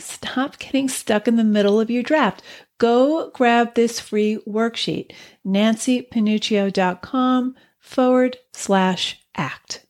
Stop 0.00 0.58
getting 0.58 0.88
stuck 0.88 1.28
in 1.28 1.36
the 1.36 1.44
middle 1.44 1.78
of 1.78 1.90
your 1.90 2.02
draft. 2.02 2.42
Go 2.78 3.30
grab 3.30 3.74
this 3.74 4.00
free 4.00 4.38
worksheet, 4.46 5.12
nancypanuccio.com 5.46 7.54
forward 7.78 8.38
slash 8.52 9.20
act. 9.34 9.84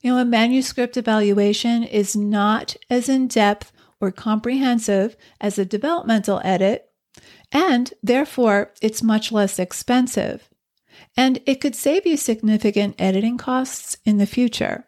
You 0.00 0.14
know, 0.14 0.20
a 0.20 0.24
manuscript 0.24 0.96
evaluation 0.96 1.84
is 1.84 2.16
not 2.16 2.76
as 2.88 3.08
in 3.08 3.28
depth 3.28 3.72
or 4.00 4.12
comprehensive 4.12 5.16
as 5.40 5.58
a 5.58 5.64
developmental 5.64 6.40
edit, 6.44 6.88
and 7.50 7.92
therefore 8.02 8.72
it's 8.80 9.02
much 9.02 9.32
less 9.32 9.58
expensive. 9.58 10.48
And 11.16 11.40
it 11.46 11.60
could 11.60 11.74
save 11.74 12.06
you 12.06 12.16
significant 12.16 12.94
editing 12.98 13.38
costs 13.38 13.96
in 14.04 14.18
the 14.18 14.26
future. 14.26 14.87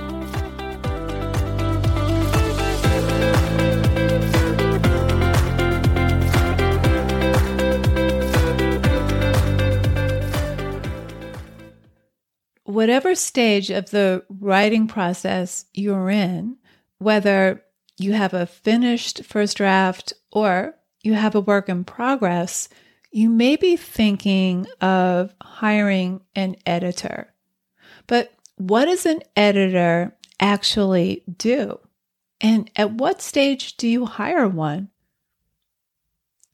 Whatever 12.81 13.13
stage 13.13 13.69
of 13.69 13.91
the 13.91 14.25
writing 14.27 14.87
process 14.87 15.65
you're 15.71 16.09
in, 16.09 16.57
whether 16.97 17.63
you 17.99 18.11
have 18.11 18.33
a 18.33 18.47
finished 18.47 19.23
first 19.23 19.57
draft 19.57 20.13
or 20.31 20.73
you 21.03 21.13
have 21.13 21.35
a 21.35 21.39
work 21.39 21.69
in 21.69 21.83
progress, 21.83 22.69
you 23.11 23.29
may 23.29 23.55
be 23.55 23.77
thinking 23.77 24.65
of 24.81 25.31
hiring 25.43 26.21
an 26.35 26.55
editor. 26.65 27.31
But 28.07 28.33
what 28.55 28.85
does 28.85 29.05
an 29.05 29.21
editor 29.35 30.17
actually 30.39 31.23
do? 31.37 31.79
And 32.41 32.71
at 32.75 32.93
what 32.93 33.21
stage 33.21 33.77
do 33.77 33.87
you 33.87 34.07
hire 34.07 34.47
one? 34.47 34.89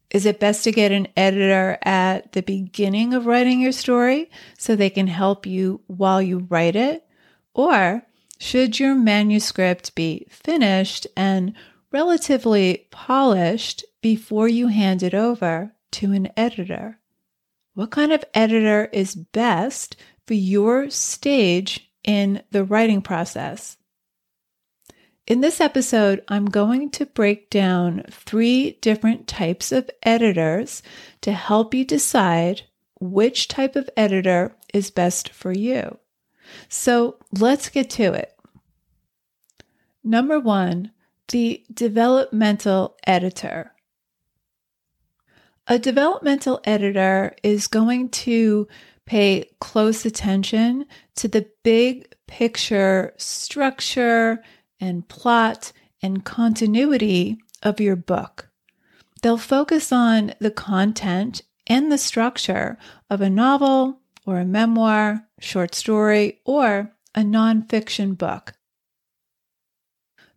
Is 0.09 0.25
it 0.25 0.39
best 0.39 0.63
to 0.63 0.71
get 0.71 0.91
an 0.91 1.07
editor 1.17 1.77
at 1.81 2.31
the 2.31 2.41
beginning 2.41 3.13
of 3.13 3.25
writing 3.25 3.59
your 3.59 3.73
story 3.73 4.29
so 4.57 4.75
they 4.75 4.89
can 4.89 5.07
help 5.07 5.45
you 5.45 5.81
while 5.87 6.21
you 6.21 6.47
write 6.49 6.75
it? 6.75 7.05
Or 7.53 8.03
should 8.39 8.79
your 8.79 8.95
manuscript 8.95 9.95
be 9.95 10.25
finished 10.29 11.07
and 11.17 11.53
relatively 11.91 12.87
polished 12.91 13.83
before 14.01 14.47
you 14.47 14.67
hand 14.67 15.03
it 15.03 15.13
over 15.13 15.73
to 15.91 16.13
an 16.13 16.29
editor? 16.37 16.99
What 17.73 17.91
kind 17.91 18.13
of 18.13 18.23
editor 18.33 18.85
is 18.93 19.15
best 19.15 19.97
for 20.25 20.35
your 20.35 20.89
stage 20.89 21.91
in 22.03 22.41
the 22.51 22.63
writing 22.63 23.01
process? 23.01 23.77
In 25.27 25.41
this 25.41 25.59
episode, 25.59 26.23
I'm 26.29 26.45
going 26.45 26.89
to 26.91 27.05
break 27.05 27.49
down 27.49 28.05
three 28.09 28.77
different 28.79 29.27
types 29.27 29.73
of 29.73 29.89
editors 30.01 30.81
to 31.19 31.33
help 31.33 31.73
you 31.73 31.83
decide 31.83 32.61
which 33.01 33.49
type 33.49 33.75
of 33.75 33.89
editor 33.97 34.55
is 34.73 34.89
best 34.89 35.29
for 35.29 35.51
you. 35.51 35.97
So 36.69 37.17
let's 37.37 37.67
get 37.67 37.89
to 37.91 38.13
it. 38.13 38.39
Number 40.01 40.39
one, 40.39 40.91
the 41.27 41.61
developmental 41.73 42.95
editor. 43.05 43.73
A 45.67 45.77
developmental 45.77 46.61
editor 46.63 47.35
is 47.43 47.67
going 47.67 48.07
to 48.09 48.69
pay 49.05 49.49
close 49.59 50.05
attention 50.05 50.85
to 51.15 51.27
the 51.27 51.49
big 51.63 52.13
picture 52.27 53.13
structure 53.17 54.41
and 54.79 55.07
plot 55.07 55.71
and 56.01 56.23
continuity 56.23 57.37
of 57.63 57.79
your 57.79 57.95
book. 57.95 58.49
They'll 59.21 59.37
focus 59.37 59.91
on 59.91 60.33
the 60.39 60.51
content 60.51 61.41
and 61.65 61.91
the 61.91 61.97
structure 61.97 62.77
of 63.09 63.21
a 63.21 63.29
novel 63.29 63.99
or 64.25 64.39
a 64.39 64.45
memoir, 64.45 65.25
short 65.39 65.73
story, 65.73 66.39
or 66.45 66.93
a 67.15 67.21
nonfiction 67.21 68.17
book. 68.17 68.53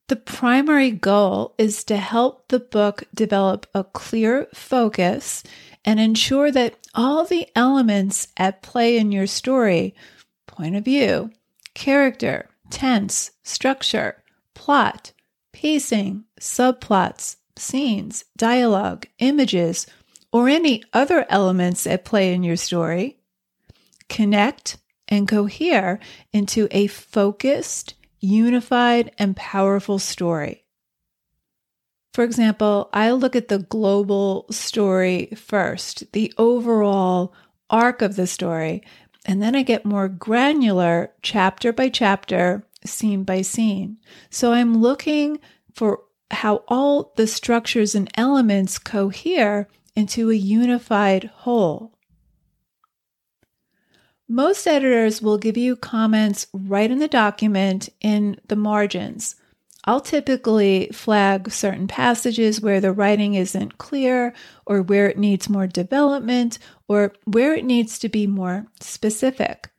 The 0.09 0.17
primary 0.17 0.91
goal 0.91 1.55
is 1.57 1.85
to 1.85 1.97
help 1.97 2.49
the 2.49 2.59
book 2.59 3.05
develop 3.15 3.67
a 3.75 3.85
clear 3.85 4.49
focus 4.55 5.45
and 5.85 6.01
ensure 6.01 6.51
that 6.51 6.79
all 6.95 7.25
the 7.25 7.49
elements 7.55 8.29
at 8.37 8.63
play 8.63 8.99
in 8.99 9.13
your 9.13 9.27
story 9.27 9.95
point 10.47 10.75
of 10.75 10.85
view, 10.85 11.31
character, 11.75 12.49
tense, 12.71 13.31
structure, 13.45 14.23
plot, 14.55 15.13
pacing, 15.53 16.25
subplots, 16.41 17.37
scenes, 17.57 18.25
dialogue, 18.37 19.07
images, 19.19 19.87
or 20.33 20.49
any 20.49 20.83
other 20.93 21.27
elements 21.29 21.87
at 21.87 22.05
play 22.05 22.33
in 22.33 22.43
your 22.43 22.57
story, 22.57 23.19
connect 24.09 24.79
and 25.09 25.29
cohere 25.29 25.99
into 26.33 26.69
a 26.71 26.87
focused, 26.87 27.95
unified, 28.21 29.13
and 29.19 29.37
powerful 29.37 29.99
story. 29.99 30.65
For 32.15 32.25
example, 32.25 32.89
I 32.93 33.13
look 33.13 33.37
at 33.37 33.49
the 33.49 33.59
global 33.59 34.47
story 34.51 35.33
first, 35.37 36.13
the 36.13 36.33
overall 36.39 37.35
arc 37.69 38.03
of 38.03 38.17
the 38.17 38.27
story, 38.27 38.83
and 39.25 39.43
then 39.43 39.55
I 39.55 39.63
get 39.63 39.85
more 39.85 40.09
granular 40.09 41.13
chapter 41.23 41.73
by 41.73 41.89
chapter 41.89 42.67
scene 42.85 43.25
by 43.25 43.43
scene. 43.43 43.99
So 44.31 44.53
I'm 44.53 44.79
looking 44.79 45.39
for 45.75 46.03
how 46.31 46.63
all 46.69 47.13
the 47.17 47.27
structures 47.27 47.95
and 47.95 48.11
elements 48.15 48.79
cohere 48.79 49.69
into 49.97 50.31
a 50.31 50.35
unified 50.35 51.25
whole. 51.25 51.93
Most 54.29 54.67
editors 54.67 55.21
will 55.21 55.39
give 55.39 55.57
you 55.57 55.75
comments 55.75 56.47
right 56.53 56.89
in 56.91 57.01
the 57.01 57.09
document 57.09 57.89
in 58.01 58.41
the 58.47 58.55
margins. 58.55 59.35
I'll 59.85 60.01
typically 60.01 60.89
flag 60.93 61.51
certain 61.51 61.89
passages 61.89 62.61
where 62.61 62.81
the 62.81 62.93
writing 62.93 63.35
isn't 63.35 63.79
clear 63.79 64.35
or 64.67 64.83
where 64.83 65.09
it 65.09 65.19
needs 65.19 65.49
more 65.49 65.67
development 65.67 66.59
or 66.87 67.15
where 67.25 67.55
it 67.55 67.65
needs 67.65 67.99
to 68.01 68.09
be 68.09 68.27
more 68.27 68.67
specific. 68.79 69.71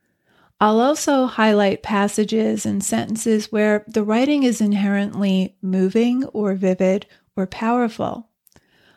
I'll 0.62 0.80
also 0.80 1.26
highlight 1.26 1.82
passages 1.82 2.68
and 2.68 2.84
sentences 2.84 3.52
where 3.52 3.84
the 3.88 4.04
writing 4.04 4.44
is 4.44 4.62
inherently 4.62 5.56
moving 5.60 6.24
or 6.26 6.54
vivid 6.54 7.08
or 7.36 7.48
powerful. 7.48 8.30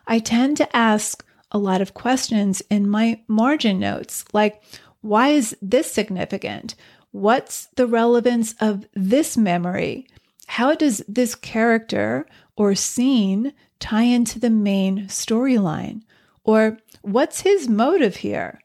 I 0.07 0.19
tend 0.19 0.59
to 0.59 0.77
ask 0.77 1.25
a 1.51 1.57
lot 1.57 1.81
of 1.81 1.95
questions 1.95 2.63
in 2.69 2.87
my 2.87 3.23
margin 3.29 3.79
notes, 3.79 4.27
like, 4.35 4.63
why 5.01 5.29
is 5.29 5.57
this 5.63 5.91
significant? 5.91 6.75
What's 7.13 7.69
the 7.77 7.87
relevance 7.87 8.55
of 8.61 8.85
this 8.93 9.39
memory? 9.39 10.07
How 10.47 10.75
does 10.75 11.03
this 11.09 11.35
character 11.35 12.27
or 12.57 12.75
scene 12.75 13.55
tie 13.81 14.03
into 14.03 14.39
the 14.39 14.51
main 14.51 15.07
storyline? 15.07 16.03
Or 16.45 16.77
what's 17.01 17.41
his 17.41 17.71
motive 17.71 18.17
here? 18.17 18.61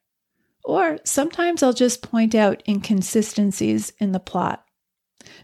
Or 0.69 1.00
sometimes 1.04 1.63
I'll 1.63 1.74
just 1.74 2.04
point 2.04 2.36
out 2.36 2.62
inconsistencies 2.68 3.92
in 3.98 4.12
the 4.12 4.19
plot. 4.19 4.63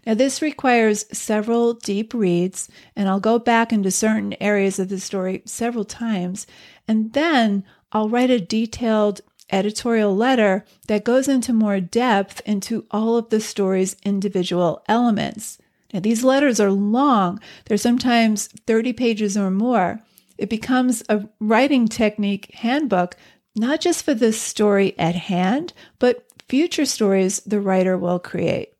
Now, 0.06 0.14
this 0.14 0.40
requires 0.40 1.04
several 1.12 1.74
deep 1.74 2.14
reads, 2.14 2.68
and 2.94 3.08
I'll 3.08 3.18
go 3.18 3.40
back 3.40 3.72
into 3.72 3.90
certain 3.90 4.36
areas 4.40 4.78
of 4.78 4.88
the 4.88 5.00
story 5.00 5.42
several 5.44 5.84
times, 5.84 6.46
and 6.86 7.12
then 7.12 7.64
I'll 7.90 8.08
write 8.08 8.30
a 8.30 8.38
detailed 8.38 9.20
editorial 9.50 10.14
letter 10.14 10.64
that 10.86 11.04
goes 11.04 11.26
into 11.26 11.52
more 11.52 11.80
depth 11.80 12.40
into 12.46 12.86
all 12.92 13.16
of 13.16 13.30
the 13.30 13.40
story's 13.40 13.96
individual 14.04 14.84
elements. 14.86 15.58
Now, 15.92 15.98
these 15.98 16.22
letters 16.22 16.60
are 16.60 16.70
long, 16.70 17.40
they're 17.64 17.78
sometimes 17.78 18.46
30 18.68 18.92
pages 18.92 19.36
or 19.36 19.50
more. 19.50 20.00
It 20.38 20.50
becomes 20.50 21.02
a 21.08 21.26
writing 21.40 21.88
technique 21.88 22.50
handbook, 22.54 23.16
not 23.56 23.80
just 23.80 24.04
for 24.04 24.14
the 24.14 24.32
story 24.32 24.96
at 24.98 25.14
hand, 25.14 25.72
but 25.98 26.26
future 26.48 26.84
stories 26.84 27.40
the 27.40 27.60
writer 27.60 27.96
will 27.96 28.18
create. 28.18 28.72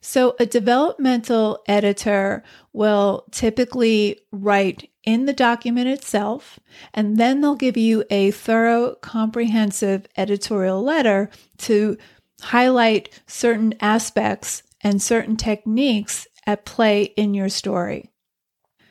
So, 0.00 0.36
a 0.38 0.46
developmental 0.46 1.64
editor 1.66 2.44
will 2.72 3.24
typically 3.32 4.20
write 4.30 4.88
in 5.02 5.26
the 5.26 5.32
document 5.32 5.88
itself, 5.88 6.60
and 6.94 7.16
then 7.16 7.40
they'll 7.40 7.56
give 7.56 7.76
you 7.76 8.04
a 8.08 8.30
thorough, 8.30 8.94
comprehensive 9.00 10.06
editorial 10.16 10.80
letter 10.80 11.28
to 11.58 11.96
highlight 12.40 13.20
certain 13.26 13.74
aspects 13.80 14.62
and 14.80 15.02
certain 15.02 15.36
techniques 15.36 16.28
at 16.46 16.64
play 16.64 17.02
in 17.16 17.34
your 17.34 17.48
story. 17.48 18.12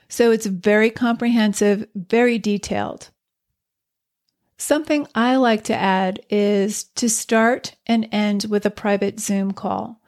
So, 0.09 0.31
it's 0.31 0.47
very 0.47 0.89
comprehensive, 0.89 1.87
very 1.95 2.37
detailed. 2.37 3.11
Something 4.57 5.07
I 5.13 5.35
like 5.35 5.65
to 5.65 5.75
add 5.75 6.21
is 6.29 6.85
to 6.95 7.09
start 7.09 7.75
and 7.85 8.07
end 8.11 8.45
with 8.49 8.65
a 8.65 8.71
private 8.71 9.19
Zoom 9.19 9.51
call. 9.51 10.01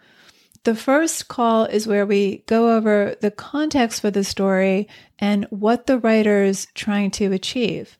The 0.63 0.75
first 0.75 1.27
call 1.27 1.65
is 1.65 1.87
where 1.87 2.05
we 2.05 2.43
go 2.47 2.75
over 2.75 3.15
the 3.21 3.31
context 3.31 4.01
for 4.01 4.11
the 4.11 4.23
story 4.23 4.87
and 5.19 5.45
what 5.49 5.85
the 5.85 5.99
writer 5.99 6.43
is 6.43 6.67
trying 6.75 7.11
to 7.11 7.31
achieve. 7.31 7.97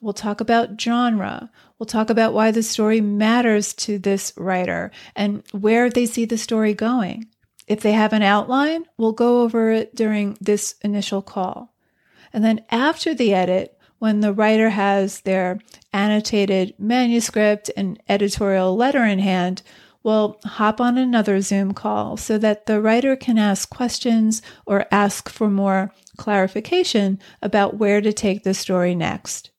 We'll 0.00 0.12
talk 0.12 0.40
about 0.40 0.80
genre. 0.80 1.50
We'll 1.78 1.86
talk 1.86 2.10
about 2.10 2.32
why 2.32 2.50
the 2.52 2.62
story 2.62 3.00
matters 3.00 3.72
to 3.74 3.98
this 3.98 4.32
writer 4.36 4.90
and 5.16 5.42
where 5.52 5.90
they 5.90 6.06
see 6.06 6.24
the 6.24 6.38
story 6.38 6.74
going. 6.74 7.26
If 7.66 7.80
they 7.80 7.92
have 7.92 8.12
an 8.12 8.22
outline, 8.22 8.84
we'll 8.96 9.12
go 9.12 9.42
over 9.42 9.70
it 9.70 9.94
during 9.94 10.38
this 10.40 10.76
initial 10.82 11.22
call. 11.22 11.74
And 12.32 12.44
then 12.44 12.64
after 12.70 13.14
the 13.14 13.34
edit, 13.34 13.77
when 13.98 14.20
the 14.20 14.32
writer 14.32 14.70
has 14.70 15.20
their 15.20 15.58
annotated 15.92 16.74
manuscript 16.78 17.70
and 17.76 18.00
editorial 18.08 18.76
letter 18.76 19.04
in 19.04 19.18
hand, 19.18 19.62
we'll 20.02 20.38
hop 20.44 20.80
on 20.80 20.96
another 20.96 21.40
Zoom 21.40 21.72
call 21.72 22.16
so 22.16 22.38
that 22.38 22.66
the 22.66 22.80
writer 22.80 23.16
can 23.16 23.38
ask 23.38 23.68
questions 23.68 24.40
or 24.64 24.86
ask 24.90 25.28
for 25.28 25.50
more 25.50 25.92
clarification 26.16 27.18
about 27.42 27.76
where 27.76 28.00
to 28.00 28.12
take 28.12 28.44
the 28.44 28.54
story 28.54 28.94
next. 28.94 29.50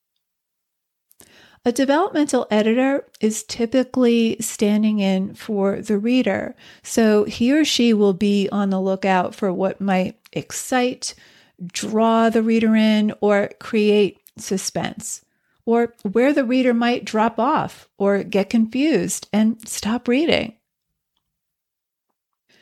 A 1.66 1.74
developmental 1.74 2.48
editor 2.50 3.06
is 3.20 3.44
typically 3.44 4.38
standing 4.40 5.00
in 5.00 5.34
for 5.34 5.82
the 5.82 5.98
reader, 5.98 6.56
so 6.82 7.26
he 7.26 7.52
or 7.52 7.66
she 7.66 7.94
will 7.94 8.14
be 8.14 8.48
on 8.50 8.70
the 8.70 8.80
lookout 8.80 9.36
for 9.36 9.52
what 9.52 9.82
might 9.82 10.18
excite, 10.32 11.16
draw 11.62 12.30
the 12.30 12.42
reader 12.42 12.76
in, 12.76 13.14
or 13.20 13.50
create 13.60 14.19
suspense 14.40 15.24
or 15.66 15.94
where 16.04 16.34
the 16.34 16.44
reader 16.44 16.74
might 16.74 17.06
drop 17.06 17.38
off 17.38 17.88
or 17.98 18.24
get 18.24 18.50
confused 18.50 19.28
and 19.32 19.68
stop 19.68 20.08
reading. 20.08 20.56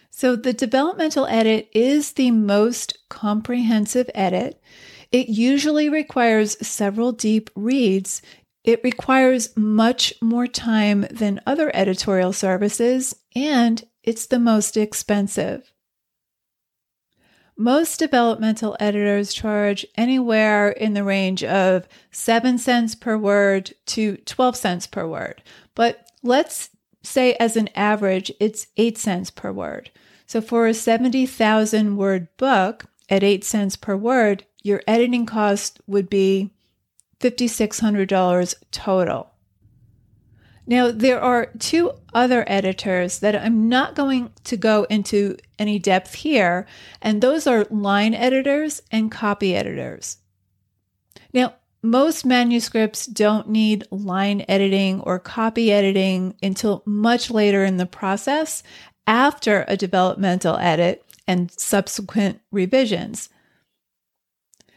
So, 0.10 0.36
the 0.36 0.52
developmental 0.52 1.28
edit 1.28 1.70
is 1.74 2.14
the 2.14 2.32
most 2.32 2.98
comprehensive 3.08 4.10
edit. 4.16 4.60
It 5.12 5.30
usually 5.30 5.90
requires 5.90 6.58
several 6.68 7.12
deep 7.12 7.50
reads. 7.56 8.22
It 8.64 8.84
requires 8.84 9.56
much 9.56 10.14
more 10.22 10.48
time 10.48 11.02
than 11.12 11.40
other 11.46 11.72
editorial 11.74 12.34
services, 12.34 13.16
and 13.36 13.86
it's 14.04 14.26
the 14.26 14.40
most 14.40 14.76
expensive. 14.76 15.72
Most 17.60 17.98
developmental 17.98 18.78
editors 18.80 19.34
charge 19.34 19.84
anywhere 19.96 20.70
in 20.70 20.94
the 20.94 21.04
range 21.04 21.44
of 21.44 21.88
7 22.12 22.60
cents 22.60 22.94
per 22.94 23.18
word 23.18 23.74
to 23.88 24.18
12 24.18 24.56
cents 24.56 24.86
per 24.86 25.08
word. 25.08 25.42
But 25.74 26.08
let's 26.22 26.70
say, 27.02 27.34
as 27.36 27.58
an 27.58 27.70
average, 27.76 28.32
it's 28.40 28.68
8 28.78 28.98
cents 28.98 29.32
per 29.32 29.52
word. 29.52 29.90
So 30.28 30.40
for 30.40 30.68
a 30.68 30.74
70,000 30.74 31.98
word 31.98 32.28
book 32.38 32.86
at 33.10 33.24
8 33.24 33.44
cents 33.44 33.76
per 33.76 33.96
word, 33.96 34.46
your 34.62 34.84
editing 34.88 35.26
cost 35.26 35.82
would 35.88 36.12
be 36.12 36.54
$5,600 37.22 38.54
total. 38.70 39.32
Now, 40.70 40.92
there 40.92 41.22
are 41.22 41.48
two 41.60 41.94
other 42.14 42.44
editors 42.46 43.20
that 43.20 43.36
I'm 43.36 43.70
not 43.70 43.96
going 43.96 44.32
to 44.44 44.58
go 44.58 44.86
into 44.90 45.38
any 45.58 45.80
depth 45.80 46.14
here, 46.16 46.68
and 47.02 47.22
those 47.22 47.48
are 47.48 47.66
line 47.70 48.14
editors 48.14 48.82
and 48.92 49.10
copy 49.10 49.56
editors. 49.56 50.18
Now, 51.34 51.56
most 51.82 52.26
manuscripts 52.26 53.06
don't 53.06 53.48
need 53.48 53.86
line 53.92 54.44
editing 54.50 55.00
or 55.02 55.20
copy 55.20 55.72
editing 55.72 56.36
until 56.44 56.84
much 56.86 57.32
later 57.32 57.64
in 57.64 57.78
the 57.78 57.86
process 57.86 58.62
after 59.06 59.64
a 59.70 59.78
developmental 59.78 60.58
edit 60.58 61.06
and 61.28 61.50
subsequent 61.52 62.42
revisions. 62.52 63.30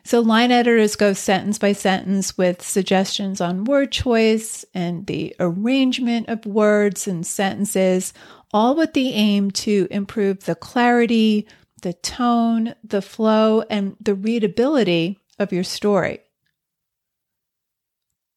So 0.05 0.21
line 0.21 0.51
editors 0.51 0.97
go 0.97 1.13
sentence 1.13 1.59
by 1.59 1.73
sentence 1.73 2.37
with 2.37 2.63
suggestions 2.63 3.41
on 3.41 3.65
word 3.65 3.93
choice 3.93 4.65
and 4.75 5.07
the 5.07 5.35
arrangement 5.39 6.29
of 6.29 6.47
words 6.47 7.07
and 7.07 7.27
sentences, 7.27 8.13
all 8.53 8.75
with 8.75 8.95
the 8.95 9.13
aim 9.13 9.51
to 9.53 9.87
improve 9.91 10.45
the 10.45 10.55
clarity, 10.55 11.47
the 11.83 11.93
tone, 11.93 12.75
the 12.83 13.03
flow, 13.03 13.63
and 13.71 13.97
the 14.01 14.15
readability 14.15 15.19
of 15.39 15.53
your 15.53 15.65
story. 15.65 16.21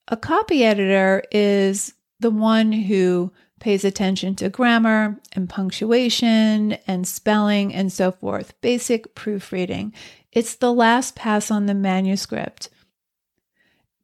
A 0.09 0.17
copy 0.17 0.63
editor 0.63 1.23
is 1.31 1.93
the 2.19 2.31
one 2.31 2.71
who 2.71 3.31
pays 3.59 3.85
attention 3.85 4.35
to 4.35 4.49
grammar 4.49 5.17
and 5.31 5.49
punctuation 5.49 6.73
and 6.85 7.07
spelling 7.07 7.73
and 7.73 7.91
so 7.91 8.11
forth, 8.11 8.59
basic 8.59 9.15
proofreading. 9.15 9.93
It's 10.33 10.55
the 10.55 10.73
last 10.73 11.15
pass 11.15 11.51
on 11.51 11.67
the 11.67 11.75
manuscript. 11.75 12.69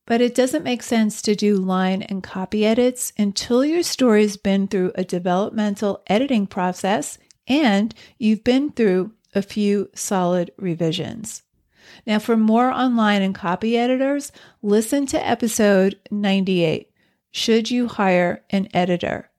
But 0.05 0.21
it 0.21 0.35
doesn't 0.35 0.63
make 0.63 0.83
sense 0.83 1.21
to 1.23 1.35
do 1.35 1.57
line 1.57 2.03
and 2.03 2.23
copy 2.23 2.65
edits 2.65 3.11
until 3.17 3.65
your 3.65 3.83
story's 3.83 4.37
been 4.37 4.67
through 4.67 4.91
a 4.95 5.03
developmental 5.03 6.03
editing 6.07 6.47
process 6.47 7.17
and 7.47 7.93
you've 8.19 8.43
been 8.43 8.71
through 8.71 9.11
a 9.33 9.41
few 9.41 9.89
solid 9.93 10.51
revisions. 10.57 11.43
Now, 12.05 12.19
for 12.19 12.37
more 12.37 12.69
online 12.71 13.21
and 13.21 13.33
copy 13.33 13.75
editors, 13.75 14.31
listen 14.61 15.05
to 15.07 15.27
episode 15.27 15.99
98 16.11 16.91
Should 17.31 17.71
You 17.71 17.87
Hire 17.87 18.43
an 18.51 18.67
Editor? 18.73 19.29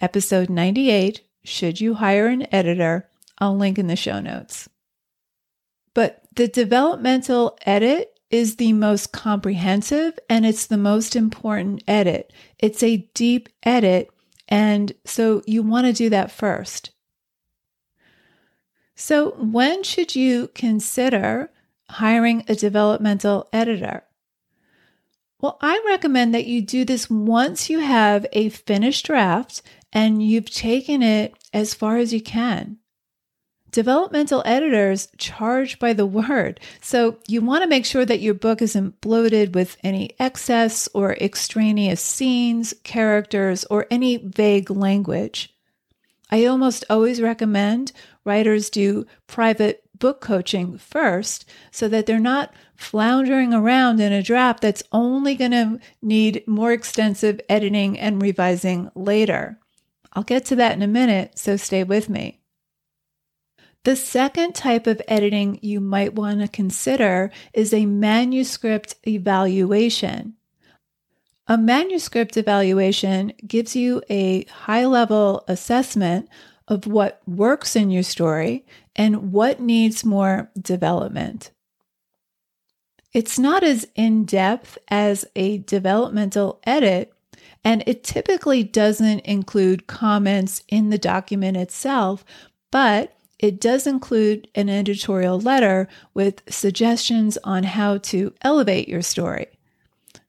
Episode 0.00 0.48
98 0.48 1.20
Should 1.44 1.80
You 1.80 1.94
Hire 1.94 2.28
an 2.28 2.46
Editor? 2.52 3.08
I'll 3.38 3.56
link 3.56 3.78
in 3.78 3.86
the 3.86 3.96
show 3.96 4.20
notes. 4.20 4.68
But 5.94 6.22
the 6.40 6.48
developmental 6.48 7.58
edit 7.66 8.18
is 8.30 8.56
the 8.56 8.72
most 8.72 9.12
comprehensive 9.12 10.18
and 10.30 10.46
it's 10.46 10.64
the 10.64 10.78
most 10.78 11.14
important 11.14 11.84
edit. 11.86 12.32
It's 12.58 12.82
a 12.82 13.06
deep 13.12 13.50
edit. 13.62 14.08
And 14.48 14.94
so 15.04 15.42
you 15.46 15.62
want 15.62 15.86
to 15.88 15.92
do 15.92 16.08
that 16.08 16.30
first. 16.30 16.92
So, 18.94 19.32
when 19.32 19.82
should 19.82 20.16
you 20.16 20.48
consider 20.54 21.50
hiring 21.90 22.44
a 22.48 22.54
developmental 22.54 23.50
editor? 23.52 24.04
Well, 25.42 25.58
I 25.60 25.82
recommend 25.86 26.32
that 26.32 26.46
you 26.46 26.62
do 26.62 26.86
this 26.86 27.10
once 27.10 27.68
you 27.68 27.80
have 27.80 28.24
a 28.32 28.48
finished 28.48 29.04
draft 29.04 29.60
and 29.92 30.22
you've 30.22 30.50
taken 30.50 31.02
it 31.02 31.34
as 31.52 31.74
far 31.74 31.98
as 31.98 32.14
you 32.14 32.22
can. 32.22 32.79
Developmental 33.70 34.42
editors 34.44 35.08
charge 35.16 35.78
by 35.78 35.92
the 35.92 36.06
word, 36.06 36.58
so 36.80 37.18
you 37.28 37.40
want 37.40 37.62
to 37.62 37.68
make 37.68 37.84
sure 37.84 38.04
that 38.04 38.20
your 38.20 38.34
book 38.34 38.60
isn't 38.60 39.00
bloated 39.00 39.54
with 39.54 39.76
any 39.84 40.10
excess 40.18 40.88
or 40.92 41.14
extraneous 41.14 42.00
scenes, 42.00 42.74
characters, 42.82 43.64
or 43.70 43.86
any 43.88 44.16
vague 44.16 44.70
language. 44.70 45.54
I 46.30 46.46
almost 46.46 46.84
always 46.90 47.20
recommend 47.20 47.92
writers 48.24 48.70
do 48.70 49.06
private 49.28 49.84
book 49.96 50.20
coaching 50.20 50.76
first 50.78 51.48
so 51.70 51.86
that 51.88 52.06
they're 52.06 52.18
not 52.18 52.52
floundering 52.74 53.54
around 53.54 54.00
in 54.00 54.12
a 54.12 54.22
draft 54.22 54.62
that's 54.62 54.82
only 54.90 55.36
going 55.36 55.50
to 55.52 55.78
need 56.02 56.42
more 56.46 56.72
extensive 56.72 57.40
editing 57.48 57.98
and 57.98 58.20
revising 58.20 58.90
later. 58.96 59.58
I'll 60.12 60.24
get 60.24 60.44
to 60.46 60.56
that 60.56 60.72
in 60.72 60.82
a 60.82 60.88
minute, 60.88 61.38
so 61.38 61.56
stay 61.56 61.84
with 61.84 62.08
me. 62.08 62.39
The 63.84 63.96
second 63.96 64.54
type 64.54 64.86
of 64.86 65.00
editing 65.08 65.58
you 65.62 65.80
might 65.80 66.14
want 66.14 66.40
to 66.40 66.48
consider 66.48 67.30
is 67.54 67.72
a 67.72 67.86
manuscript 67.86 68.96
evaluation. 69.06 70.34
A 71.46 71.56
manuscript 71.56 72.36
evaluation 72.36 73.32
gives 73.46 73.74
you 73.74 74.02
a 74.10 74.44
high 74.44 74.84
level 74.84 75.44
assessment 75.48 76.28
of 76.68 76.86
what 76.86 77.20
works 77.26 77.74
in 77.74 77.90
your 77.90 78.02
story 78.02 78.66
and 78.94 79.32
what 79.32 79.60
needs 79.60 80.04
more 80.04 80.50
development. 80.60 81.50
It's 83.12 83.38
not 83.38 83.64
as 83.64 83.88
in 83.96 84.24
depth 84.24 84.78
as 84.88 85.24
a 85.34 85.58
developmental 85.58 86.60
edit, 86.64 87.12
and 87.64 87.82
it 87.86 88.04
typically 88.04 88.62
doesn't 88.62 89.20
include 89.20 89.88
comments 89.88 90.62
in 90.68 90.90
the 90.90 90.98
document 90.98 91.56
itself, 91.56 92.24
but 92.70 93.16
it 93.40 93.58
does 93.58 93.86
include 93.86 94.48
an 94.54 94.68
editorial 94.68 95.40
letter 95.40 95.88
with 96.12 96.42
suggestions 96.48 97.38
on 97.42 97.62
how 97.62 97.96
to 97.96 98.34
elevate 98.42 98.86
your 98.86 99.00
story. 99.00 99.46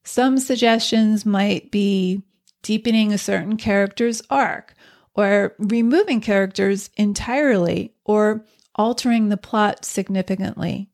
Some 0.04 0.38
suggestions 0.38 1.26
might 1.26 1.72
be 1.72 2.24
deepening 2.64 3.12
a 3.12 3.18
certain 3.18 3.58
character's 3.58 4.22
arc, 4.30 4.74
or 5.14 5.56
removing 5.60 6.22
characters 6.22 6.90
entirely, 6.96 7.94
or 8.06 8.46
altering 8.76 9.28
the 9.28 9.38
plot 9.38 9.84
significantly. 9.84 10.90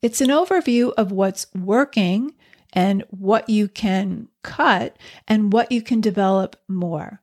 It's 0.00 0.22
an 0.22 0.30
overview 0.30 0.92
of 0.96 1.12
what's 1.12 1.46
working 1.54 2.34
and 2.72 3.04
what 3.10 3.50
you 3.50 3.68
can 3.68 4.28
cut 4.42 4.96
and 5.28 5.52
what 5.52 5.70
you 5.70 5.82
can 5.82 6.00
develop 6.00 6.56
more. 6.66 7.21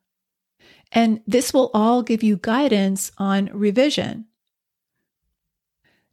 And 0.92 1.22
this 1.28 1.54
will 1.54 1.70
all 1.74 2.02
give 2.02 2.24
you 2.24 2.38
guidance 2.38 3.12
on 3.18 3.50
revision. 3.54 4.26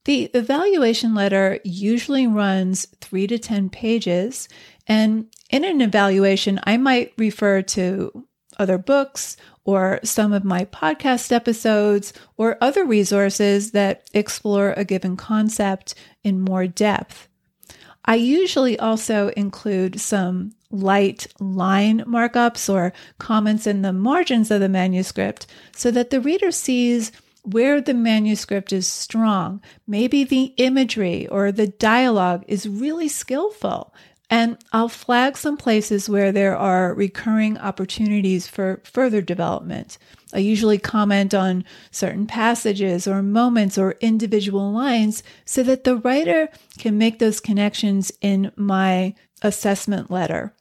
The 0.05 0.25
evaluation 0.35 1.15
letter 1.15 1.59
usually 1.65 2.27
runs 2.27 2.87
three 3.01 3.27
to 3.27 3.39
10 3.39 3.71
pages. 3.71 4.49
And 4.87 5.27
in 5.51 5.65
an 5.65 5.81
evaluation, 5.81 6.61
I 6.65 6.77
might 6.77 7.13
refer 7.19 7.63
to 7.63 8.27
other 8.59 8.79
books 8.79 9.37
or 9.65 9.99
some 10.05 10.33
of 10.33 10.45
my 10.45 10.65
podcast 10.67 11.33
episodes 11.33 12.13
or 12.37 12.57
other 12.61 12.85
resources 12.85 13.73
that 13.73 14.09
explore 14.15 14.73
a 14.77 14.85
given 14.85 15.17
concept 15.17 15.95
in 16.23 16.41
more 16.41 16.67
depth. 16.67 17.29
I 18.05 18.15
usually 18.15 18.79
also 18.79 19.29
include 19.31 20.01
some 20.01 20.53
light 20.71 21.27
line 21.39 22.01
markups 22.05 22.73
or 22.73 22.93
comments 23.19 23.67
in 23.67 23.83
the 23.83 23.93
margins 23.93 24.51
of 24.51 24.61
the 24.61 24.69
manuscript 24.69 25.47
so 25.75 25.91
that 25.91 26.11
the 26.11 26.21
reader 26.21 26.51
sees 26.51 27.13
where 27.43 27.81
the 27.81 27.95
manuscript 27.95 28.73
is 28.73 28.87
strong. 28.89 29.63
Maybe 29.87 30.25
the 30.25 30.53
imagery 30.57 31.29
or 31.29 31.53
the 31.53 31.69
dialogue 31.69 32.45
is 32.49 32.69
really 32.69 33.09
skillful 33.09 33.95
and 34.29 34.59
I'll 34.73 34.89
flag 34.89 35.37
some 35.37 35.57
places 35.57 36.09
where 36.09 36.33
there 36.33 36.57
are 36.57 36.93
recurring 36.95 37.59
opportunities 37.59 38.49
for 38.49 38.81
further 38.85 39.23
development. 39.23 39.99
I 40.35 40.39
usually 40.39 40.79
comment 40.79 41.33
on 41.33 41.65
certain 41.93 42.27
passages 42.27 43.07
or 43.07 43.23
moments 43.23 43.79
or 43.79 43.93
individual 44.01 44.73
lines 44.73 45.23
so 45.45 45.63
that 45.63 45.85
the 45.85 45.97
writer 45.97 46.49
can 46.79 46.99
make 46.99 47.21
those 47.21 47.39
connections 47.39 48.11
in 48.21 48.51
my 48.57 49.15
assessment 49.43 50.11
letter. 50.11 50.55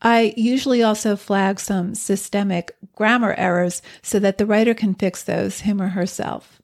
I 0.00 0.34
usually 0.36 0.82
also 0.82 1.16
flag 1.16 1.60
some 1.60 1.94
systemic 1.94 2.76
grammar 2.94 3.34
errors 3.34 3.82
so 4.02 4.18
that 4.18 4.36
the 4.38 4.46
writer 4.46 4.74
can 4.74 4.94
fix 4.94 5.22
those 5.22 5.60
him 5.60 5.80
or 5.80 5.88
herself. 5.88 6.60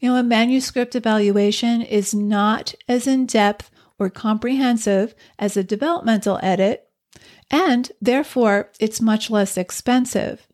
You 0.00 0.10
know, 0.10 0.16
a 0.16 0.22
manuscript 0.22 0.96
evaluation 0.96 1.82
is 1.82 2.14
not 2.14 2.74
as 2.88 3.06
in 3.06 3.26
depth 3.26 3.70
or 3.98 4.10
comprehensive 4.10 5.14
as 5.38 5.56
a 5.56 5.64
developmental 5.64 6.38
edit, 6.42 6.88
and 7.50 7.90
therefore 8.00 8.70
it's 8.78 9.00
much 9.00 9.30
less 9.30 9.56
expensive. 9.56 10.46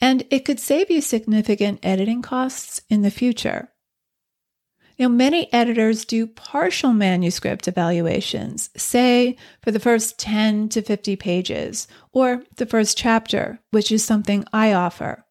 And 0.00 0.26
it 0.30 0.44
could 0.44 0.60
save 0.60 0.90
you 0.90 1.00
significant 1.00 1.80
editing 1.82 2.22
costs 2.22 2.80
in 2.88 3.02
the 3.02 3.10
future. 3.10 3.70
Know, 4.98 5.08
many 5.08 5.52
editors 5.52 6.04
do 6.04 6.26
partial 6.26 6.92
manuscript 6.92 7.66
evaluations, 7.66 8.70
say 8.76 9.36
for 9.60 9.72
the 9.72 9.80
first 9.80 10.18
10 10.18 10.68
to 10.70 10.82
50 10.82 11.16
pages, 11.16 11.88
or 12.12 12.44
the 12.56 12.66
first 12.66 12.96
chapter, 12.96 13.58
which 13.70 13.90
is 13.90 14.04
something 14.04 14.44
I 14.52 14.72
offer. 14.72 15.24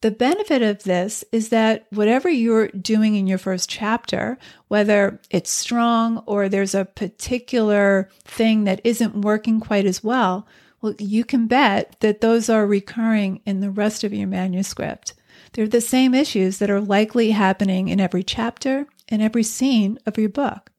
The 0.00 0.10
benefit 0.10 0.60
of 0.62 0.84
this 0.84 1.24
is 1.32 1.48
that 1.48 1.86
whatever 1.90 2.28
you're 2.28 2.68
doing 2.68 3.16
in 3.16 3.26
your 3.26 3.38
first 3.38 3.70
chapter, 3.70 4.38
whether 4.68 5.18
it's 5.30 5.50
strong 5.50 6.18
or 6.26 6.48
there's 6.48 6.74
a 6.74 6.84
particular 6.84 8.10
thing 8.22 8.64
that 8.64 8.82
isn't 8.84 9.22
working 9.22 9.60
quite 9.60 9.86
as 9.86 10.04
well, 10.04 10.46
well, 10.82 10.94
you 10.98 11.24
can 11.24 11.46
bet 11.46 11.96
that 12.00 12.20
those 12.20 12.50
are 12.50 12.66
recurring 12.66 13.40
in 13.46 13.60
the 13.60 13.70
rest 13.70 14.04
of 14.04 14.12
your 14.12 14.28
manuscript. 14.28 15.14
They're 15.54 15.68
the 15.68 15.80
same 15.80 16.14
issues 16.14 16.58
that 16.58 16.70
are 16.70 16.80
likely 16.80 17.30
happening 17.30 17.88
in 17.88 18.00
every 18.00 18.24
chapter 18.24 18.86
and 19.08 19.22
every 19.22 19.44
scene 19.44 19.98
of 20.04 20.18
your 20.18 20.28
book. 20.28 20.72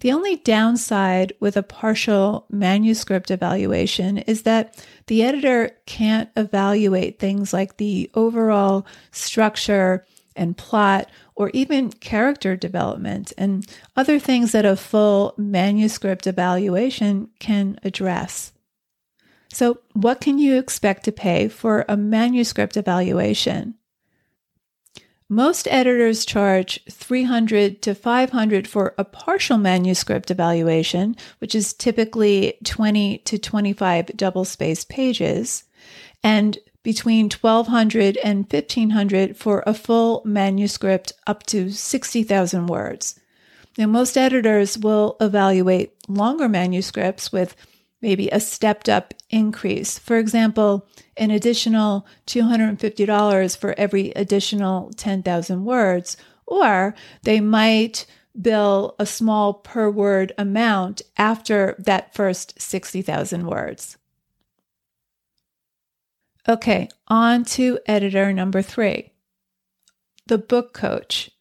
The 0.00 0.12
only 0.12 0.36
downside 0.36 1.34
with 1.38 1.56
a 1.56 1.62
partial 1.62 2.46
manuscript 2.50 3.30
evaluation 3.30 4.18
is 4.18 4.42
that 4.42 4.84
the 5.06 5.22
editor 5.22 5.76
can't 5.86 6.30
evaluate 6.36 7.18
things 7.18 7.52
like 7.52 7.76
the 7.76 8.10
overall 8.14 8.86
structure 9.10 10.06
and 10.34 10.56
plot 10.56 11.10
or 11.34 11.50
even 11.50 11.90
character 11.92 12.56
development 12.56 13.34
and 13.36 13.66
other 13.94 14.18
things 14.18 14.52
that 14.52 14.64
a 14.64 14.74
full 14.74 15.34
manuscript 15.36 16.26
evaluation 16.26 17.28
can 17.38 17.78
address. 17.84 18.52
So, 19.52 19.80
what 19.92 20.22
can 20.22 20.38
you 20.38 20.58
expect 20.58 21.04
to 21.04 21.12
pay 21.12 21.46
for 21.48 21.84
a 21.86 21.96
manuscript 21.96 22.78
evaluation? 22.78 23.74
Most 25.32 25.66
editors 25.70 26.26
charge 26.26 26.78
300 26.90 27.80
to 27.80 27.94
500 27.94 28.68
for 28.68 28.94
a 28.98 29.04
partial 29.04 29.56
manuscript 29.56 30.30
evaluation, 30.30 31.16
which 31.38 31.54
is 31.54 31.72
typically 31.72 32.58
20 32.64 33.16
to 33.16 33.38
25 33.38 34.08
double 34.14 34.44
spaced 34.44 34.90
pages, 34.90 35.64
and 36.22 36.58
between 36.82 37.30
1200 37.30 38.18
and 38.18 38.40
1500 38.40 39.34
for 39.34 39.64
a 39.66 39.72
full 39.72 40.20
manuscript 40.26 41.14
up 41.26 41.44
to 41.44 41.70
60,000 41.70 42.66
words. 42.66 43.18
Now, 43.78 43.86
most 43.86 44.18
editors 44.18 44.76
will 44.76 45.16
evaluate 45.18 45.94
longer 46.08 46.46
manuscripts 46.46 47.32
with 47.32 47.56
maybe 48.02 48.28
a 48.28 48.40
stepped 48.40 48.88
up 48.88 49.14
increase. 49.30 49.98
For 49.98 50.18
example, 50.18 50.86
an 51.16 51.30
additional 51.30 52.06
$250 52.26 53.56
for 53.56 53.74
every 53.78 54.10
additional 54.10 54.90
10,000 54.96 55.64
words, 55.64 56.16
or 56.46 56.94
they 57.22 57.40
might 57.40 58.04
bill 58.40 58.94
a 58.98 59.06
small 59.06 59.54
per 59.54 59.88
word 59.88 60.32
amount 60.36 61.02
after 61.16 61.76
that 61.78 62.14
first 62.14 62.60
60,000 62.60 63.46
words. 63.46 63.96
Okay, 66.48 66.88
on 67.06 67.44
to 67.44 67.78
editor 67.86 68.32
number 68.32 68.62
three 68.62 69.12
the 70.26 70.38
book 70.38 70.72
coach. 70.72 71.31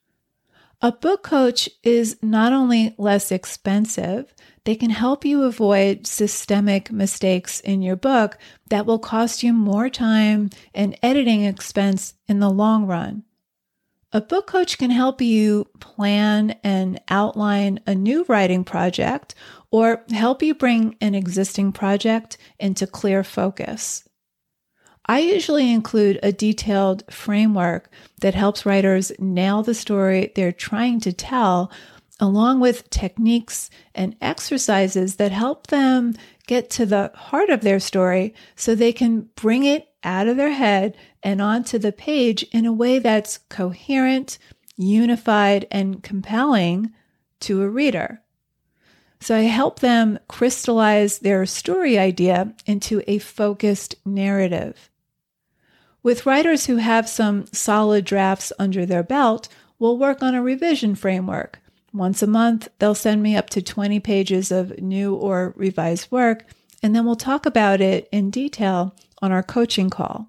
A 0.83 0.91
book 0.91 1.21
coach 1.21 1.69
is 1.83 2.17
not 2.23 2.53
only 2.53 2.95
less 2.97 3.31
expensive, 3.31 4.33
they 4.63 4.75
can 4.75 4.89
help 4.89 5.23
you 5.23 5.43
avoid 5.43 6.07
systemic 6.07 6.91
mistakes 6.91 7.59
in 7.59 7.83
your 7.83 7.95
book 7.95 8.39
that 8.69 8.88
will 8.88 8.97
cost 8.97 9.43
you 9.43 9.53
more 9.53 9.89
time 9.91 10.50
and 10.73 10.97
editing 11.03 11.43
expense 11.43 12.15
in 12.27 12.39
the 12.39 12.50
long 12.50 12.88
run. 12.88 13.23
A 14.11 14.21
book 14.21 14.47
coach 14.47 14.79
can 14.79 14.89
help 14.89 15.21
you 15.21 15.67
plan 15.79 16.55
and 16.63 17.00
outline 17.09 17.79
a 17.85 17.93
new 17.93 18.25
writing 18.27 18.63
project 18.63 19.35
or 19.69 20.03
help 20.11 20.41
you 20.41 20.55
bring 20.55 20.95
an 21.00 21.13
existing 21.13 21.73
project 21.73 22.39
into 22.59 22.88
clear 22.88 23.23
focus. 23.23 24.03
I 25.05 25.20
usually 25.20 25.72
include 25.72 26.20
a 26.22 26.31
detailed 26.31 27.03
framework 27.12 27.91
that 28.22 28.36
helps 28.36 28.65
writers 28.65 29.12
nail 29.20 29.63
the 29.63 29.74
story 29.74 30.31
they're 30.36 30.51
trying 30.51 31.00
to 31.01 31.12
tell 31.13 31.72
along 32.20 32.60
with 32.60 32.88
techniques 32.91 33.72
and 33.96 34.15
exercises 34.22 35.15
that 35.15 35.31
help 35.31 35.67
them 35.67 36.13
get 36.46 36.70
to 36.70 36.86
the 36.86 37.12
heart 37.15 37.50
of 37.50 37.62
their 37.62 37.79
story 37.79 38.34
so 38.55 38.75
they 38.75 38.93
can 38.93 39.22
bring 39.36 39.63
it 39.63 39.88
out 40.03 40.27
of 40.27 40.38
their 40.38 40.51
head 40.51 40.96
and 41.24 41.41
onto 41.41 41.79
the 41.79 41.91
page 41.91 42.43
in 42.51 42.65
a 42.65 42.74
way 42.74 43.00
that's 43.00 43.39
coherent, 43.50 44.38
unified, 44.77 45.65
and 45.72 46.03
compelling 46.03 46.91
to 47.39 47.63
a 47.63 47.70
reader. 47.70 48.22
So 49.20 49.36
I 49.36 49.41
help 49.41 49.79
them 49.79 50.20
crystallize 50.27 51.20
their 51.20 51.46
story 51.46 51.98
idea 51.98 52.53
into 52.65 53.03
a 53.08 53.17
focused 53.17 53.96
narrative. 54.05 54.90
With 56.03 56.25
writers 56.25 56.65
who 56.65 56.77
have 56.77 57.08
some 57.08 57.46
solid 57.51 58.05
drafts 58.05 58.51
under 58.58 58.86
their 58.86 59.03
belt, 59.03 59.48
we'll 59.77 59.98
work 59.98 60.24
on 60.24 60.34
a 60.34 60.41
revision 60.41 60.96
framework. 60.96 61.60
Once 61.93 62.24
a 62.24 62.27
month, 62.27 62.70
they'll 62.79 62.96
send 62.96 63.22
me 63.22 63.36
up 63.36 63.50
to 63.51 63.62
20 63.62 64.00
pages 64.00 64.51
of 64.51 64.79
new 64.81 65.13
or 65.13 65.53
revised 65.55 66.12
work, 66.12 66.46
and 66.81 66.96
then 66.96 67.05
we'll 67.05 67.15
talk 67.15 67.46
about 67.46 67.81
it 67.81 68.08
in 68.12 68.31
detail 68.31 68.96
on 69.22 69.31
our 69.31 69.43
coaching 69.43 69.89
call. 69.89 70.27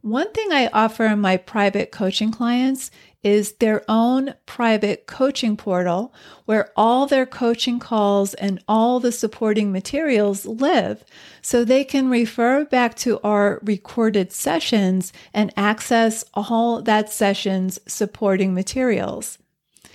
One 0.00 0.32
thing 0.32 0.52
I 0.52 0.68
offer 0.72 1.16
my 1.16 1.36
private 1.36 1.90
coaching 1.90 2.30
clients 2.30 2.90
is 3.22 3.54
their 3.54 3.82
own 3.88 4.34
private 4.46 5.06
coaching 5.06 5.56
portal 5.56 6.14
where 6.44 6.70
all 6.76 7.06
their 7.06 7.26
coaching 7.26 7.80
calls 7.80 8.34
and 8.34 8.62
all 8.68 9.00
the 9.00 9.10
supporting 9.10 9.72
materials 9.72 10.46
live 10.46 11.04
so 11.48 11.64
they 11.64 11.82
can 11.82 12.10
refer 12.10 12.62
back 12.66 12.94
to 12.94 13.18
our 13.22 13.58
recorded 13.62 14.30
sessions 14.30 15.14
and 15.32 15.50
access 15.56 16.22
all 16.34 16.82
that 16.82 17.10
session's 17.10 17.78
supporting 17.88 18.52
materials. 18.52 19.38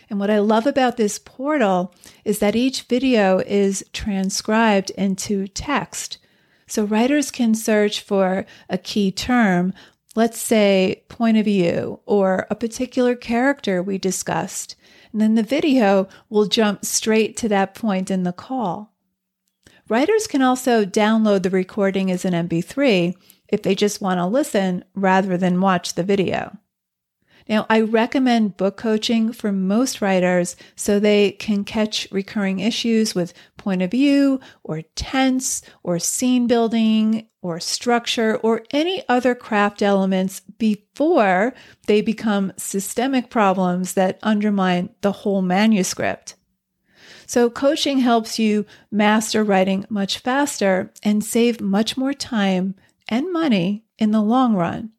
And 0.10 0.20
what 0.20 0.32
I 0.32 0.40
love 0.40 0.66
about 0.66 0.98
this 0.98 1.20
portal 1.20 1.94
is 2.26 2.40
that 2.40 2.56
each 2.56 2.82
video 2.82 3.38
is 3.38 3.86
transcribed 3.94 4.90
into 4.98 5.48
text. 5.48 6.18
So 6.66 6.86
writers 6.86 7.30
can 7.30 7.54
search 7.54 8.02
for 8.02 8.48
a 8.68 8.80
key 8.80 9.12
term 9.12 9.74
let's 10.16 10.40
say, 10.40 11.04
point 11.08 11.38
of 11.38 11.46
view 11.46 12.00
or 12.06 12.46
a 12.50 12.56
particular 12.56 13.16
character 13.16 13.82
we 13.82 13.98
discussed. 13.98 14.76
And 15.12 15.20
then 15.20 15.34
the 15.34 15.44
video 15.44 16.08
will 16.30 16.46
jump 16.46 16.86
straight 16.86 17.36
to 17.38 17.50
that 17.50 17.74
point 17.74 18.12
in 18.12 18.22
the 18.24 18.32
call. 18.32 18.93
Writers 19.90 20.28
can 20.28 20.42
also 20.42 20.86
download 20.86 21.44
the 21.44 21.50
recording 21.50 22.10
as 22.10 22.24
an 22.24 22.34
MP3 22.34 23.16
if 23.50 23.62
they 23.62 23.76
just 23.76 24.02
want 24.02 24.18
to 24.18 24.26
listen 24.26 24.86
rather 24.96 25.38
than 25.38 25.60
watch 25.60 25.96
the 25.96 26.04
video. 26.04 26.58
Now, 27.50 27.66
I 27.70 27.82
recommend 27.82 28.56
book 28.56 28.78
coaching 28.78 29.34
for 29.34 29.52
most 29.52 30.02
writers 30.02 30.56
so 30.78 30.98
they 30.98 31.32
can 31.32 31.66
catch 31.66 32.08
recurring 32.10 32.60
issues 32.60 33.14
with 33.14 33.34
point 33.58 33.82
of 33.82 33.92
view 33.92 34.40
or 34.64 34.84
tense 34.96 35.62
or 35.84 36.00
scene 36.00 36.48
building 36.48 37.28
or 37.42 37.60
structure 37.60 38.38
or 38.38 38.64
any 38.72 39.04
other 39.10 39.36
craft 39.36 39.82
elements 39.82 40.40
before 40.40 41.54
they 41.88 42.00
become 42.00 42.54
systemic 42.56 43.30
problems 43.30 43.96
that 43.96 44.20
undermine 44.24 44.90
the 45.02 45.12
whole 45.12 45.42
manuscript. 45.42 46.36
So, 47.26 47.50
coaching 47.50 48.00
helps 48.00 48.40
you 48.40 48.66
master 48.92 49.44
writing 49.44 49.86
much 49.90 50.20
faster 50.20 50.92
and 51.04 51.24
save 51.24 51.62
much 51.62 51.98
more 51.98 52.14
time 52.14 52.76
and 53.08 53.32
money 53.32 53.86
in 53.98 54.12
the 54.12 54.22
long 54.22 54.56
run. 54.56 54.92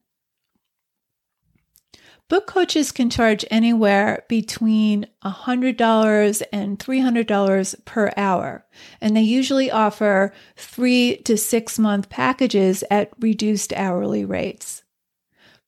Book 2.31 2.47
coaches 2.47 2.91
can 2.91 3.11
charge 3.11 3.45
anywhere 3.51 4.25
between 4.29 5.07
$100 5.25 6.43
and 6.53 6.79
$300 6.79 7.85
per 7.85 8.11
hour, 8.17 8.65
and 9.01 9.15
they 9.15 9.23
usually 9.23 9.71
offer 9.71 10.33
three 10.57 11.19
to 11.19 11.37
six 11.37 11.79
month 11.79 12.09
packages 12.09 12.83
at 12.91 13.13
reduced 13.21 13.75
hourly 13.75 14.25
rates. 14.25 14.83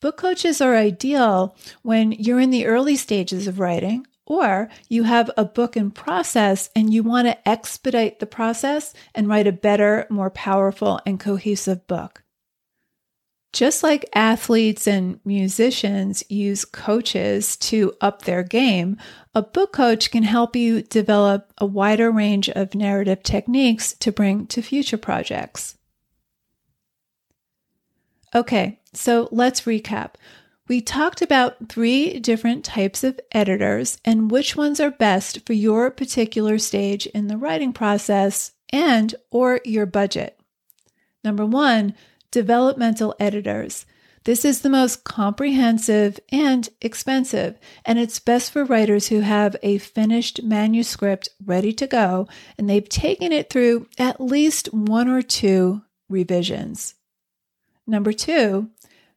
Book 0.01 0.17
coaches 0.17 0.63
are 0.63 0.75
ideal 0.75 1.55
when 1.83 2.13
you're 2.13 2.41
in 2.41 2.51
the 2.51 2.67
early 2.67 2.97
stages 2.97 3.47
of 3.47 3.61
writing 3.61 4.07
or 4.27 4.69
you 4.89 5.05
have 5.05 5.31
a 5.37 5.45
book 5.45 5.77
in 5.77 5.91
process 5.91 6.69
and 6.77 6.93
you 6.93 7.03
want 7.03 7.27
to 7.29 7.49
expedite 7.49 8.19
the 8.19 8.27
process 8.27 8.93
and 9.15 9.29
write 9.29 9.47
a 9.47 9.53
better, 9.53 10.07
more 10.11 10.31
powerful, 10.31 11.01
and 11.07 11.19
cohesive 11.19 11.87
book. 11.87 12.23
Just 13.53 13.83
like 13.83 14.05
athletes 14.15 14.87
and 14.87 15.19
musicians 15.25 16.23
use 16.29 16.67
coaches 16.67 17.57
to 17.57 17.95
up 18.03 18.23
their 18.23 18.43
game, 18.43 18.99
a 19.35 19.41
book 19.41 19.73
coach 19.73 20.11
can 20.11 20.25
help 20.25 20.55
you 20.55 20.83
develop 20.83 21.53
a 21.57 21.65
wider 21.65 22.11
range 22.11 22.51
of 22.51 22.75
narrative 22.75 23.23
techniques 23.23 23.95
to 23.95 24.13
bring 24.13 24.47
to 24.49 24.61
future 24.61 24.99
projects. 24.99 25.79
Okay, 28.35 28.81
so 28.93 29.31
let's 29.33 29.63
recap. 29.63 30.17
We 30.69 30.81
talked 30.81 31.23
about 31.23 31.69
three 31.69 32.19
different 32.19 32.65
types 32.65 33.05
of 33.05 33.21
editors 33.31 33.99
and 34.05 34.31
which 34.31 34.57
ones 34.57 34.81
are 34.81 34.91
best 34.91 35.47
for 35.47 35.53
your 35.53 35.91
particular 35.91 36.59
stage 36.59 37.07
in 37.07 37.29
the 37.29 37.37
writing 37.37 37.73
process 37.73 38.53
and 38.71 39.15
or 39.31 39.61
your 39.65 39.87
budget. 39.87 40.41
Number 41.23 41.47
1, 41.47 41.95
developmental 42.33 43.15
editors. 43.21 43.87
This 44.25 44.45
is 44.45 44.63
the 44.63 44.69
most 44.69 45.05
comprehensive 45.05 46.19
and 46.33 46.69
expensive, 46.81 47.61
and 47.85 47.97
it's 47.97 48.19
best 48.19 48.51
for 48.51 48.65
writers 48.65 49.07
who 49.07 49.21
have 49.21 49.55
a 49.63 49.79
finished 49.79 50.43
manuscript 50.43 51.29
ready 51.45 51.73
to 51.75 51.87
go 51.87 52.27
and 52.59 52.69
they've 52.69 52.89
taken 52.89 53.31
it 53.31 53.51
through 53.51 53.87
at 53.99 54.21
least 54.21 54.75
one 54.75 55.09
or 55.09 55.23
two 55.23 55.83
revisions. 56.09 56.97
Number 57.87 58.13
two, 58.13 58.71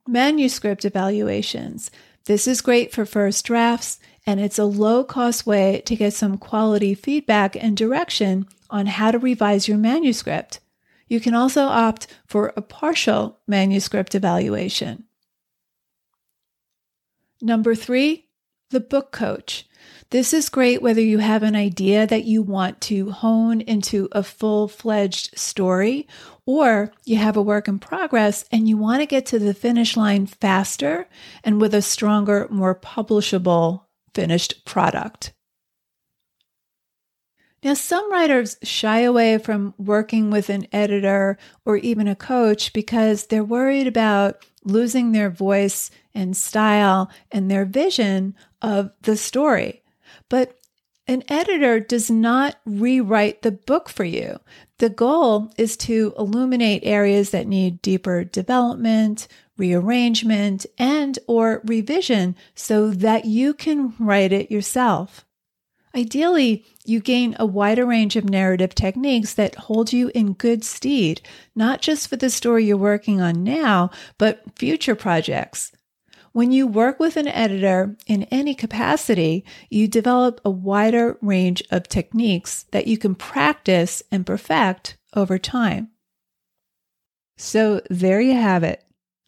manuscript 0.09 0.85
evaluations. 0.85 1.91
This 2.25 2.47
is 2.47 2.61
great 2.61 2.91
for 2.91 3.05
first 3.05 3.45
drafts, 3.45 3.99
and 4.25 4.39
it's 4.39 4.59
a 4.59 4.65
low 4.65 5.03
cost 5.03 5.45
way 5.45 5.81
to 5.85 5.95
get 5.95 6.13
some 6.13 6.37
quality 6.37 6.93
feedback 6.93 7.55
and 7.55 7.77
direction 7.77 8.47
on 8.69 8.87
how 8.87 9.11
to 9.11 9.17
revise 9.17 9.67
your 9.67 9.77
manuscript. 9.77 10.59
You 11.07 11.19
can 11.19 11.33
also 11.33 11.63
opt 11.63 12.07
for 12.27 12.53
a 12.55 12.61
partial 12.61 13.39
manuscript 13.47 14.13
evaluation. 14.13 15.05
Number 17.41 17.73
three, 17.73 18.27
the 18.69 18.79
book 18.79 19.11
coach. 19.11 19.65
This 20.11 20.33
is 20.33 20.49
great 20.49 20.81
whether 20.81 21.01
you 21.01 21.19
have 21.19 21.43
an 21.43 21.55
idea 21.55 22.07
that 22.07 22.25
you 22.25 22.41
want 22.41 22.81
to 22.81 23.11
hone 23.11 23.61
into 23.61 24.09
a 24.11 24.23
full 24.23 24.67
fledged 24.67 25.37
story 25.37 26.07
or 26.47 26.91
you 27.05 27.17
have 27.17 27.37
a 27.37 27.43
work 27.43 27.67
in 27.67 27.77
progress 27.77 28.43
and 28.51 28.67
you 28.67 28.75
want 28.75 29.01
to 29.01 29.05
get 29.05 29.27
to 29.27 29.37
the 29.37 29.53
finish 29.53 29.95
line 29.95 30.25
faster 30.25 31.07
and 31.43 31.61
with 31.61 31.75
a 31.75 31.83
stronger, 31.83 32.47
more 32.49 32.73
publishable 32.73 33.83
finished 34.15 34.65
product. 34.65 35.31
Now, 37.63 37.75
some 37.75 38.11
writers 38.11 38.57
shy 38.63 39.01
away 39.01 39.37
from 39.37 39.75
working 39.77 40.31
with 40.31 40.49
an 40.49 40.65
editor 40.71 41.37
or 41.65 41.77
even 41.77 42.07
a 42.07 42.15
coach 42.15 42.73
because 42.73 43.27
they're 43.27 43.43
worried 43.43 43.85
about 43.85 44.43
losing 44.63 45.11
their 45.11 45.29
voice 45.29 45.91
and 46.15 46.35
style 46.35 47.11
and 47.31 47.51
their 47.51 47.65
vision 47.65 48.33
of 48.59 48.89
the 49.03 49.15
story. 49.15 49.83
But 50.29 50.55
an 51.07 51.23
editor 51.27 51.79
does 51.79 52.11
not 52.11 52.57
rewrite 52.65 53.41
the 53.41 53.51
book 53.51 53.89
for 53.89 54.03
you. 54.03 54.39
The 54.77 54.89
goal 54.89 55.51
is 55.57 55.75
to 55.77 56.13
illuminate 56.17 56.83
areas 56.85 57.31
that 57.31 57.47
need 57.47 57.81
deeper 57.81 58.23
development, 58.23 59.27
rearrangement, 59.57 60.67
and 60.77 61.17
or 61.27 61.61
revision 61.65 62.35
so 62.53 62.91
that 62.91 63.25
you 63.25 63.55
can 63.55 63.95
write 63.99 64.31
it 64.31 64.51
yourself. 64.51 65.25
Ideally, 65.95 66.63
you 66.85 66.99
gain 66.99 67.35
a 67.39 67.45
wider 67.47 67.85
range 67.85 68.15
of 68.15 68.29
narrative 68.29 68.75
techniques 68.75 69.33
that 69.33 69.55
hold 69.55 69.91
you 69.91 70.11
in 70.13 70.33
good 70.33 70.63
stead, 70.63 71.21
not 71.55 71.81
just 71.81 72.07
for 72.07 72.15
the 72.15 72.29
story 72.29 72.65
you're 72.65 72.77
working 72.77 73.19
on 73.19 73.43
now, 73.43 73.89
but 74.19 74.43
future 74.55 74.93
projects. 74.93 75.71
When 76.39 76.53
you 76.53 76.67
work 76.67 77.01
with 77.01 77.17
an 77.17 77.27
editor 77.27 77.97
in 78.07 78.23
any 78.31 78.55
capacity, 78.55 79.43
you 79.69 79.89
develop 79.89 80.39
a 80.45 80.49
wider 80.49 81.17
range 81.21 81.61
of 81.69 81.89
techniques 81.89 82.63
that 82.71 82.87
you 82.87 82.97
can 82.97 83.13
practice 83.13 84.01
and 84.09 84.25
perfect 84.25 84.95
over 85.13 85.37
time. 85.37 85.89
So 87.35 87.81
there 87.89 88.21
you 88.21 88.35
have 88.35 88.63
it. 88.63 88.85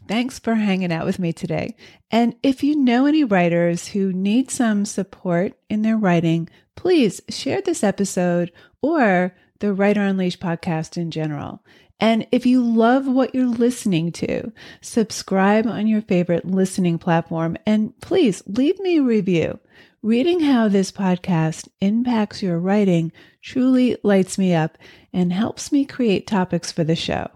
Thanks 0.08 0.40
for 0.40 0.56
hanging 0.56 0.94
out 0.94 1.06
with 1.06 1.20
me 1.20 1.34
today. 1.34 1.76
And 2.12 2.34
if 2.44 2.64
you 2.64 2.78
know 2.78 3.06
any 3.08 3.26
writers 3.26 3.90
who 3.90 4.14
need 4.14 4.50
some 4.50 4.86
support 4.86 5.52
in 5.70 5.82
their 5.82 5.98
writing, 5.98 6.48
please 6.78 7.20
share 7.28 7.62
this 7.62 7.84
episode 7.84 8.54
or 8.82 9.36
the 9.60 9.74
Writer 9.74 10.02
Unleashed 10.02 10.40
podcast 10.40 10.96
in 10.96 11.12
general. 11.12 11.62
And 12.02 12.28
if 12.32 12.48
you 12.48 12.64
love 12.64 13.08
what 13.08 13.36
you're 13.36 13.46
listening 13.46 14.12
to, 14.14 14.52
subscribe 14.82 15.68
on 15.68 15.86
your 15.86 16.02
favorite 16.02 16.46
listening 16.46 16.98
platform 16.98 17.58
and 17.66 17.98
please 18.02 18.42
leave 18.48 18.80
me 18.80 18.98
a 18.98 19.04
review. 19.04 19.60
Reading 20.02 20.40
how 20.40 20.68
this 20.68 20.92
podcast 20.92 21.70
impacts 21.80 22.42
your 22.42 22.58
writing 22.58 23.12
truly 23.44 23.98
lights 24.02 24.40
me 24.40 24.56
up 24.56 24.80
and 25.14 25.32
helps 25.32 25.72
me 25.72 25.86
create 25.86 26.26
topics 26.26 26.72
for 26.72 26.84
the 26.84 26.96
show. 26.96 27.30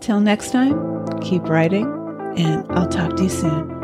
Till 0.00 0.18
next 0.18 0.50
time, 0.50 1.06
keep 1.20 1.44
writing 1.44 1.86
and 2.36 2.66
I'll 2.72 2.88
talk 2.88 3.16
to 3.16 3.22
you 3.22 3.28
soon. 3.28 3.81